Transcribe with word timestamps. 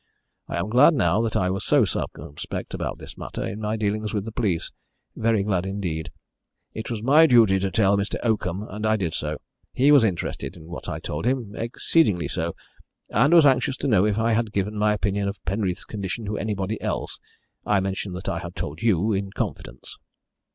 I 0.47 0.57
am 0.57 0.69
glad 0.71 0.95
now 0.95 1.21
that 1.21 1.35
I 1.35 1.51
was 1.51 1.63
so 1.63 1.85
circumspect 1.85 2.73
about 2.73 2.97
this 2.97 3.19
matter 3.19 3.45
in 3.47 3.59
my 3.61 3.77
dealings 3.77 4.15
with 4.15 4.25
the 4.25 4.31
police 4.31 4.71
very 5.15 5.43
glad 5.43 5.63
indeed. 5.63 6.09
It 6.73 6.89
was 6.89 7.03
my 7.03 7.27
duty 7.27 7.59
to 7.59 7.69
tell 7.69 7.97
Mr. 7.97 8.15
Oakham, 8.23 8.63
and 8.67 8.83
I 8.83 8.95
did 8.95 9.13
so. 9.13 9.37
He 9.73 9.91
was 9.91 10.03
interested 10.03 10.57
in 10.57 10.65
what 10.69 10.89
I 10.89 10.99
told 10.99 11.25
him 11.25 11.55
exceedingly 11.55 12.27
so, 12.27 12.55
and 13.11 13.31
was 13.31 13.45
anxious 13.45 13.77
to 13.77 13.87
know 13.87 14.03
if 14.03 14.17
I 14.17 14.31
had 14.33 14.51
given 14.51 14.75
my 14.75 14.91
opinion 14.91 15.27
of 15.27 15.37
Penreath's 15.45 15.85
condition 15.85 16.25
to 16.25 16.37
anybody 16.39 16.81
else. 16.81 17.19
I 17.63 17.79
mentioned 17.79 18.15
that 18.15 18.27
I 18.27 18.39
had 18.39 18.55
told 18.55 18.81
you 18.81 19.13
in 19.13 19.31
confidence." 19.33 19.99